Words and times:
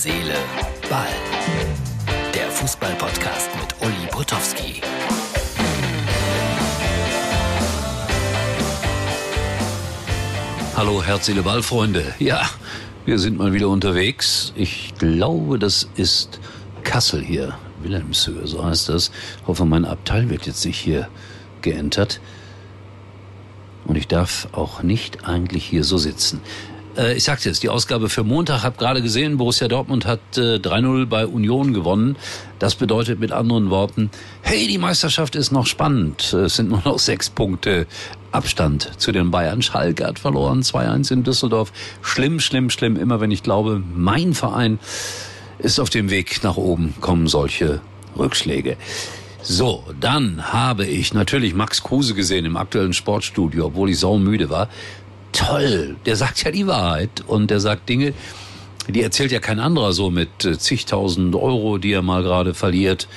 Seele, 0.00 0.36
Ball. 0.88 1.08
Der 2.32 2.48
Fußball-Podcast 2.52 3.50
mit 3.60 3.74
Uli 3.80 4.06
Potowski. 4.12 4.80
Hallo, 10.76 11.02
Herz, 11.02 11.26
Seele, 11.26 11.42
Ball, 11.42 11.64
Freunde. 11.64 12.14
Ja, 12.20 12.48
wir 13.06 13.18
sind 13.18 13.38
mal 13.38 13.52
wieder 13.52 13.68
unterwegs. 13.70 14.52
Ich 14.54 14.94
glaube, 14.98 15.58
das 15.58 15.88
ist 15.96 16.38
Kassel 16.84 17.20
hier. 17.20 17.58
Wilhelmshöhe, 17.82 18.46
so 18.46 18.64
heißt 18.64 18.90
das. 18.90 19.10
Hoffe, 19.48 19.64
mein 19.64 19.84
Abteil 19.84 20.30
wird 20.30 20.46
jetzt 20.46 20.64
nicht 20.64 20.78
hier 20.78 21.08
geentert. 21.60 22.20
Und 23.84 23.96
ich 23.96 24.06
darf 24.06 24.46
auch 24.52 24.84
nicht 24.84 25.26
eigentlich 25.26 25.64
hier 25.64 25.82
so 25.82 25.98
sitzen. 25.98 26.40
Äh, 26.98 27.14
ich 27.14 27.24
sagte 27.24 27.48
es, 27.48 27.60
die 27.60 27.68
Ausgabe 27.68 28.08
für 28.08 28.24
Montag, 28.24 28.62
habe 28.62 28.76
gerade 28.76 29.00
gesehen, 29.00 29.36
Borussia 29.36 29.68
Dortmund 29.68 30.04
hat 30.04 30.20
äh, 30.36 30.56
3-0 30.56 31.06
bei 31.06 31.26
Union 31.26 31.72
gewonnen. 31.72 32.16
Das 32.58 32.74
bedeutet 32.74 33.20
mit 33.20 33.30
anderen 33.32 33.70
Worten, 33.70 34.10
hey, 34.42 34.66
die 34.66 34.78
Meisterschaft 34.78 35.36
ist 35.36 35.52
noch 35.52 35.66
spannend. 35.66 36.32
Es 36.32 36.56
sind 36.56 36.68
nur 36.68 36.82
noch 36.84 36.98
sechs 36.98 37.30
Punkte 37.30 37.86
Abstand 38.32 38.90
zu 38.98 39.12
den 39.12 39.30
Bayern. 39.30 39.62
Schalke 39.62 40.06
hat 40.06 40.18
verloren, 40.18 40.62
2-1 40.62 41.12
in 41.12 41.22
Düsseldorf. 41.22 41.72
Schlimm, 42.02 42.40
schlimm, 42.40 42.68
schlimm. 42.68 42.96
Immer 42.96 43.20
wenn 43.20 43.30
ich 43.30 43.42
glaube, 43.42 43.80
mein 43.94 44.34
Verein 44.34 44.78
ist 45.58 45.78
auf 45.78 45.90
dem 45.90 46.10
Weg 46.10 46.42
nach 46.42 46.56
oben, 46.56 46.94
kommen 47.00 47.26
solche 47.26 47.80
Rückschläge. 48.16 48.76
So, 49.40 49.84
dann 50.00 50.52
habe 50.52 50.84
ich 50.84 51.14
natürlich 51.14 51.54
Max 51.54 51.82
Kruse 51.82 52.14
gesehen 52.14 52.44
im 52.44 52.56
aktuellen 52.56 52.92
Sportstudio, 52.92 53.66
obwohl 53.66 53.88
ich 53.88 53.98
saumüde 53.98 54.50
war. 54.50 54.68
Toll, 55.48 55.96
der 56.04 56.16
sagt 56.16 56.44
ja 56.44 56.50
die 56.50 56.66
Wahrheit 56.66 57.22
und 57.26 57.50
der 57.50 57.60
sagt 57.60 57.88
Dinge, 57.88 58.12
die 58.86 59.02
erzählt 59.02 59.32
ja 59.32 59.40
kein 59.40 59.60
anderer 59.60 59.94
so 59.94 60.10
mit 60.10 60.44
äh, 60.44 60.58
zigtausend 60.58 61.34
Euro, 61.34 61.78
die 61.78 61.92
er 61.92 62.02
mal 62.02 62.22
gerade 62.22 62.52
verliert. 62.52 63.08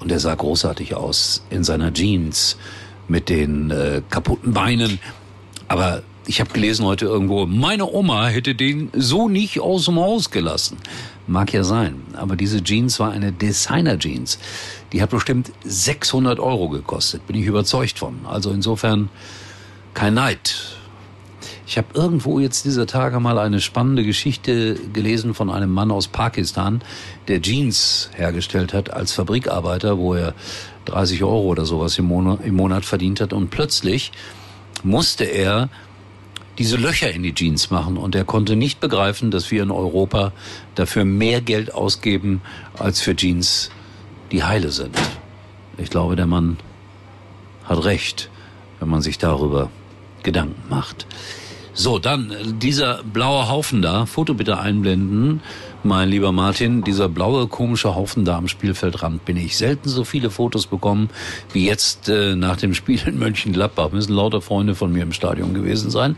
Und 0.00 0.10
er 0.10 0.18
sah 0.18 0.34
großartig 0.34 0.96
aus 0.96 1.44
in 1.48 1.62
seiner 1.62 1.92
Jeans 1.92 2.56
mit 3.06 3.28
den 3.28 3.70
äh, 3.70 4.02
kaputten 4.10 4.52
Beinen. 4.52 4.98
Aber 5.68 6.02
ich 6.26 6.40
habe 6.40 6.52
gelesen 6.52 6.84
heute 6.84 7.04
irgendwo, 7.04 7.46
meine 7.46 7.86
Oma 7.86 8.26
hätte 8.26 8.56
den 8.56 8.90
so 8.92 9.28
nicht 9.28 9.60
aus 9.60 9.84
dem 9.84 9.96
Haus 9.96 10.30
gelassen. 10.30 10.78
Mag 11.28 11.52
ja 11.52 11.62
sein, 11.62 12.02
aber 12.14 12.34
diese 12.34 12.64
Jeans 12.64 12.98
war 12.98 13.12
eine 13.12 13.30
Designer-Jeans. 13.30 14.40
Die 14.92 15.02
hat 15.02 15.10
bestimmt 15.10 15.52
600 15.64 16.40
Euro 16.40 16.68
gekostet, 16.68 17.24
bin 17.28 17.36
ich 17.36 17.46
überzeugt 17.46 18.00
von. 18.00 18.26
Also 18.26 18.50
insofern 18.50 19.08
kein 19.94 20.14
Neid. 20.14 20.75
Ich 21.68 21.76
habe 21.78 21.88
irgendwo 21.94 22.38
jetzt 22.38 22.64
dieser 22.64 22.86
Tage 22.86 23.18
mal 23.18 23.38
eine 23.38 23.60
spannende 23.60 24.04
Geschichte 24.04 24.76
gelesen 24.92 25.34
von 25.34 25.50
einem 25.50 25.70
Mann 25.70 25.90
aus 25.90 26.06
Pakistan, 26.06 26.80
der 27.26 27.42
Jeans 27.42 28.08
hergestellt 28.14 28.72
hat 28.72 28.90
als 28.90 29.12
Fabrikarbeiter, 29.12 29.98
wo 29.98 30.14
er 30.14 30.34
30 30.84 31.24
Euro 31.24 31.42
oder 31.42 31.66
sowas 31.66 31.98
im 31.98 32.04
Monat, 32.04 32.44
im 32.44 32.54
Monat 32.54 32.84
verdient 32.84 33.20
hat. 33.20 33.32
Und 33.32 33.50
plötzlich 33.50 34.12
musste 34.84 35.24
er 35.24 35.68
diese 36.56 36.76
Löcher 36.76 37.10
in 37.10 37.24
die 37.24 37.34
Jeans 37.34 37.70
machen 37.70 37.96
und 37.96 38.14
er 38.14 38.24
konnte 38.24 38.54
nicht 38.54 38.78
begreifen, 38.78 39.32
dass 39.32 39.50
wir 39.50 39.64
in 39.64 39.72
Europa 39.72 40.32
dafür 40.76 41.04
mehr 41.04 41.40
Geld 41.40 41.74
ausgeben 41.74 42.42
als 42.78 43.00
für 43.00 43.16
Jeans, 43.16 43.70
die 44.30 44.44
heile 44.44 44.70
sind. 44.70 44.96
Ich 45.78 45.90
glaube, 45.90 46.14
der 46.14 46.26
Mann 46.26 46.58
hat 47.64 47.84
recht, 47.84 48.30
wenn 48.78 48.88
man 48.88 49.02
sich 49.02 49.18
darüber 49.18 49.68
Gedanken 50.22 50.62
macht. 50.70 51.06
So, 51.78 51.98
dann 51.98 52.32
dieser 52.58 53.02
blaue 53.04 53.50
Haufen 53.50 53.82
da, 53.82 54.06
Foto 54.06 54.32
bitte 54.32 54.58
einblenden, 54.58 55.42
mein 55.82 56.08
lieber 56.08 56.32
Martin, 56.32 56.82
dieser 56.82 57.10
blaue 57.10 57.48
komische 57.48 57.94
Haufen 57.94 58.24
da 58.24 58.38
am 58.38 58.48
Spielfeldrand 58.48 59.26
bin 59.26 59.36
ich. 59.36 59.58
Selten 59.58 59.90
so 59.90 60.04
viele 60.04 60.30
Fotos 60.30 60.66
bekommen 60.66 61.10
wie 61.52 61.66
jetzt 61.66 62.08
äh, 62.08 62.34
nach 62.34 62.56
dem 62.56 62.72
Spiel 62.72 63.06
in 63.06 63.18
Mönchengladbach. 63.18 63.92
Müssen 63.92 64.14
lauter 64.14 64.40
Freunde 64.40 64.74
von 64.74 64.90
mir 64.90 65.02
im 65.02 65.12
Stadion 65.12 65.52
gewesen 65.52 65.90
sein. 65.90 66.16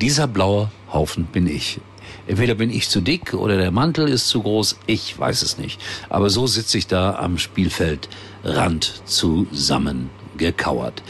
Dieser 0.00 0.26
blaue 0.26 0.72
Haufen 0.92 1.26
bin 1.26 1.46
ich. 1.46 1.78
Entweder 2.26 2.56
bin 2.56 2.70
ich 2.70 2.88
zu 2.88 3.00
dick 3.00 3.32
oder 3.32 3.56
der 3.56 3.70
Mantel 3.70 4.08
ist 4.08 4.26
zu 4.26 4.42
groß, 4.42 4.76
ich 4.88 5.16
weiß 5.16 5.42
es 5.42 5.56
nicht. 5.56 5.80
Aber 6.08 6.30
so 6.30 6.48
sitze 6.48 6.78
ich 6.78 6.88
da 6.88 7.14
am 7.14 7.38
Spielfeldrand 7.38 9.02
zusammengekauert. 9.04 11.04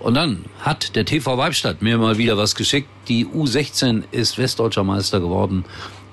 Und 0.00 0.14
dann 0.14 0.44
hat 0.60 0.94
der 0.94 1.04
TV 1.04 1.38
Weibstadt 1.38 1.82
mir 1.82 1.98
mal 1.98 2.18
wieder 2.18 2.36
was 2.36 2.54
geschickt. 2.54 2.88
Die 3.08 3.26
U16 3.26 4.04
ist 4.10 4.38
Westdeutscher 4.38 4.84
Meister 4.84 5.20
geworden 5.20 5.64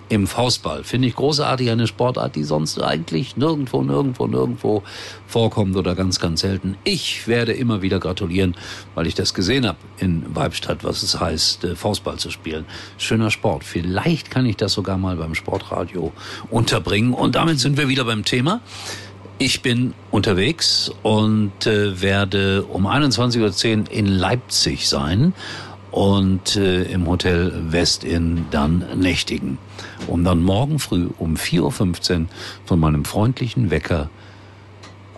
im 0.09 0.27
Faustball. 0.27 0.83
Finde 0.83 1.07
ich 1.07 1.15
großartig, 1.15 1.71
eine 1.71 1.87
Sportart, 1.87 2.35
die 2.35 2.43
sonst 2.43 2.81
eigentlich 2.81 3.35
nirgendwo, 3.35 3.81
nirgendwo, 3.81 4.27
nirgendwo 4.27 4.83
vorkommt 5.25 5.75
oder 5.75 5.95
ganz, 5.95 6.19
ganz 6.19 6.41
selten. 6.41 6.77
Ich 6.83 7.27
werde 7.27 7.53
immer 7.53 7.81
wieder 7.81 7.99
gratulieren, 7.99 8.55
weil 8.93 9.07
ich 9.07 9.15
das 9.15 9.33
gesehen 9.33 9.65
habe 9.65 9.79
in 9.97 10.23
Weibstadt, 10.35 10.83
was 10.83 11.01
es 11.01 11.19
heißt, 11.19 11.63
äh, 11.63 11.75
Faustball 11.75 12.17
zu 12.17 12.29
spielen. 12.29 12.65
Schöner 12.97 13.31
Sport. 13.31 13.63
Vielleicht 13.63 14.29
kann 14.29 14.45
ich 14.45 14.57
das 14.57 14.73
sogar 14.73 14.97
mal 14.97 15.15
beim 15.15 15.33
Sportradio 15.33 16.11
unterbringen. 16.51 17.13
Und 17.13 17.35
damit 17.35 17.59
sind 17.59 17.77
wir 17.77 17.87
wieder 17.87 18.05
beim 18.05 18.23
Thema. 18.23 18.61
Ich 19.45 19.61
bin 19.61 19.93
unterwegs 20.09 20.89
und 21.01 21.67
äh, 21.67 22.01
werde 22.01 22.63
um 22.63 22.87
21.10 22.87 23.77
Uhr 23.77 23.91
in 23.91 24.05
Leipzig 24.05 24.87
sein 24.87 25.33
und 25.91 26.55
äh, 26.55 26.83
im 26.83 27.05
Hotel 27.07 27.51
Westin 27.67 28.45
dann 28.51 28.85
nächtigen, 28.95 29.57
um 30.07 30.23
dann 30.23 30.41
morgen 30.41 30.79
früh 30.79 31.09
um 31.19 31.35
4.15 31.35 32.21
Uhr 32.21 32.27
von 32.63 32.79
meinem 32.79 33.03
freundlichen 33.03 33.69
Wecker 33.69 34.09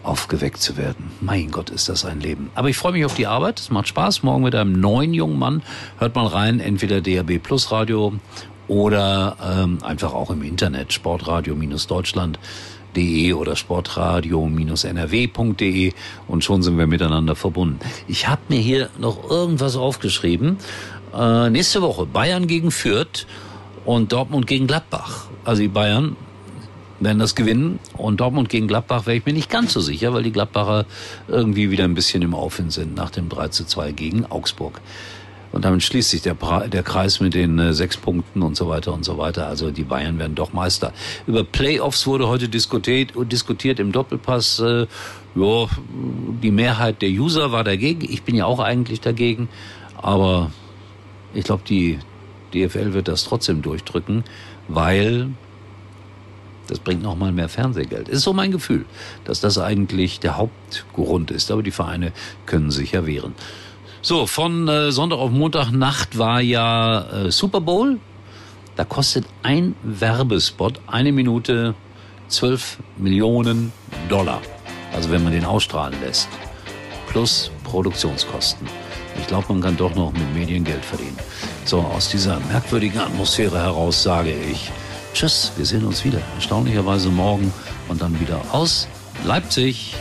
aufgeweckt 0.02 0.59
zu 0.59 0.75
werden. 0.75 1.12
Mein 1.22 1.52
Gott, 1.52 1.69
ist 1.69 1.88
das 1.88 2.03
ein 2.03 2.19
Leben. 2.19 2.50
Aber 2.56 2.69
ich 2.69 2.78
freue 2.78 2.94
mich 2.94 3.06
auf 3.06 3.13
die 3.13 3.28
Arbeit. 3.28 3.59
Es 3.59 3.69
macht 3.69 3.90
Spaß. 3.90 4.24
Morgen 4.24 4.42
mit 4.42 4.56
einem 4.56 4.80
neuen 4.80 5.13
jungen 5.13 5.38
Mann. 5.38 5.62
Hört 6.00 6.16
mal 6.16 6.25
rein, 6.25 6.59
entweder 6.59 7.00
DAB 7.00 7.38
Plus 7.38 7.72
Radio 7.72 8.13
oder 8.68 9.38
ähm, 9.40 9.78
einfach 9.84 10.16
auch 10.16 10.31
im 10.31 10.42
Internet, 10.42 10.94
Sportradio-Deutschland 10.94 12.40
sportradio.de 12.95 13.33
oder 13.33 13.56
sportradio-nrw.de 13.56 15.94
und 16.28 16.44
schon 16.44 16.61
sind 16.63 16.78
wir 16.78 16.88
miteinander 16.88 17.35
verbunden. 17.35 17.79
Ich 18.07 18.28
habe 18.28 18.41
mir 18.50 18.59
hier 18.59 18.89
noch 18.97 19.29
irgendwas 19.29 19.75
aufgeschrieben. 19.75 20.57
Äh, 21.13 21.50
nächste 21.50 21.81
Woche 21.81 22.06
Bayern 22.06 22.47
gegen 22.47 22.72
Fürth 22.72 23.28
und 23.85 24.13
Dortmund 24.13 24.47
gegen 24.47 24.67
Gladbach. 24.67 25.28
Also 25.44 25.61
die 25.61 25.67
Bayern 25.67 26.16
werden 27.00 27.19
das 27.19 27.35
gewinnen 27.35 27.79
und 27.94 28.22
Dortmund 28.22 28.50
gegen 28.50 28.67
Gladbach 28.67 29.06
wäre 29.06 29.17
ich 29.17 29.25
mir 29.25 29.33
nicht 29.33 29.50
ganz 29.50 29.73
so 29.73 29.81
sicher, 29.81 30.13
weil 30.13 30.23
die 30.23 30.31
Gladbacher 30.31 30.85
irgendwie 31.27 31.69
wieder 31.69 31.83
ein 31.83 31.94
bisschen 31.94 32.22
im 32.22 32.33
Aufwind 32.33 32.72
sind 32.72 32.95
nach 32.95 33.09
dem 33.09 33.27
3 33.29 33.50
zu 33.50 33.66
2 33.66 33.91
gegen 33.91 34.25
Augsburg. 34.25 34.79
Und 35.56 35.64
damit 35.64 35.84
schließt 35.84 36.10
sich 36.10 36.22
der, 36.22 36.36
der 36.68 36.84
Kreis 36.84 37.22
mit 37.22 37.34
den 37.34 37.58
äh, 37.60 37.74
sechs 37.74 37.96
Punkten 37.96 38.42
und 38.42 38.58
so 38.58 38.68
weiter 38.68 38.94
und 38.94 39.06
so 39.06 39.18
weiter. 39.18 39.48
Also 39.48 39.72
die 39.72 39.86
Bayern 39.86 40.20
werden 40.20 40.36
doch 40.36 40.52
Meister. 40.52 40.92
Über 41.28 41.46
Playoffs 41.46 42.06
wurde 42.06 42.28
heute 42.28 42.50
diskutiert, 42.50 43.14
diskutiert 43.32 43.80
im 43.80 43.94
Doppelpass. 43.94 44.60
Äh, 44.60 44.86
ja, 45.36 45.68
die 46.44 46.52
Mehrheit 46.52 47.02
der 47.02 47.10
User 47.10 47.54
war 47.54 47.64
dagegen. 47.64 48.02
Ich 48.02 48.24
bin 48.24 48.36
ja 48.36 48.44
auch 48.44 48.60
eigentlich 48.60 49.00
dagegen. 49.00 49.48
Aber 49.96 50.52
ich 51.34 51.46
glaube, 51.46 51.64
die 51.66 52.00
DFL 52.54 52.92
wird 52.92 53.08
das 53.08 53.24
trotzdem 53.24 53.62
durchdrücken, 53.62 54.26
weil 54.68 55.30
das 56.68 56.80
bringt 56.80 57.02
noch 57.02 57.16
mal 57.16 57.32
mehr 57.32 57.48
Fernsehgeld. 57.48 58.10
Ist 58.10 58.24
so 58.24 58.34
mein 58.34 58.52
Gefühl, 58.52 58.84
dass 59.24 59.40
das 59.40 59.58
eigentlich 59.58 60.20
der 60.20 60.36
Hauptgrund 60.36 61.32
ist. 61.32 61.50
Aber 61.50 61.64
die 61.64 61.72
Vereine 61.72 62.12
können 62.46 62.72
sich 62.72 62.92
ja 62.92 63.06
wehren. 63.06 63.36
So, 64.06 64.28
von 64.28 64.68
äh, 64.68 64.92
Sonntag 64.92 65.18
auf 65.18 65.32
Montag 65.32 65.72
Nacht 65.72 66.20
war 66.20 66.40
ja 66.40 67.26
äh, 67.26 67.32
Super 67.32 67.60
Bowl. 67.60 68.00
Da 68.76 68.84
kostet 68.84 69.26
ein 69.42 69.74
Werbespot 69.82 70.80
eine 70.86 71.12
Minute 71.12 71.74
12 72.28 72.78
Millionen 72.98 73.74
Dollar. 74.07 74.44
Also 74.94 75.10
wenn 75.10 75.24
man 75.24 75.34
den 75.34 75.44
ausstrahlen 75.44 76.00
lässt. 76.02 76.30
Plus 77.07 77.50
Produktionskosten. 77.63 78.68
Ich 79.19 79.25
glaube, 79.25 79.48
man 79.50 79.60
kann 79.60 79.75
doch 79.75 79.96
noch 79.96 80.13
mit 80.13 80.36
Medien 80.36 80.63
Geld 80.63 80.86
verdienen. 80.86 81.18
So, 81.63 81.80
aus 81.80 82.08
dieser 82.08 82.40
merkwürdigen 82.42 83.00
Atmosphäre 83.00 83.58
heraus 83.58 84.04
sage 84.04 84.36
ich 84.51 84.72
Tschüss, 85.16 85.51
wir 85.56 85.66
sehen 85.66 85.84
uns 85.84 86.06
wieder. 86.06 86.22
Erstaunlicherweise 86.36 87.10
morgen 87.10 87.51
und 87.88 88.04
dann 88.04 88.19
wieder 88.19 88.40
aus 88.51 88.88
Leipzig. 89.25 89.96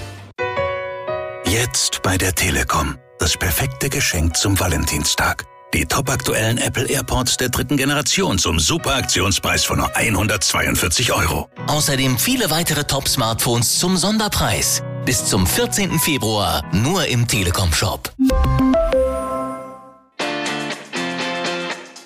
Jetzt 1.46 2.02
bei 2.02 2.18
der 2.18 2.34
Telekom. 2.34 2.98
Das 3.18 3.36
perfekte 3.36 3.88
Geschenk 3.88 4.36
zum 4.36 4.58
Valentinstag. 4.58 5.46
Die 5.72 5.86
topaktuellen 5.86 6.58
Apple 6.58 6.86
AirPods 6.86 7.36
der 7.36 7.48
dritten 7.48 7.76
Generation 7.76 8.38
zum 8.38 8.58
super 8.60 8.94
Aktionspreis 8.96 9.64
von 9.64 9.78
nur 9.78 9.96
142 9.96 11.12
Euro. 11.12 11.48
Außerdem 11.66 12.18
viele 12.18 12.50
weitere 12.50 12.84
Top-Smartphones 12.84 13.78
zum 13.78 13.96
Sonderpreis. 13.96 14.82
Bis 15.04 15.24
zum 15.26 15.46
14. 15.46 15.98
Februar 15.98 16.62
nur 16.72 17.06
im 17.06 17.26
Telekom-Shop. 17.26 18.12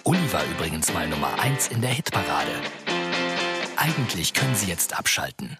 Uli 0.04 0.32
war 0.32 0.44
übrigens 0.56 0.92
mal 0.92 1.06
Nummer 1.08 1.38
1 1.38 1.68
in 1.68 1.80
der 1.80 1.90
Hitparade. 1.90 2.52
Eigentlich 3.76 4.32
können 4.32 4.54
Sie 4.54 4.66
jetzt 4.66 4.98
abschalten. 4.98 5.58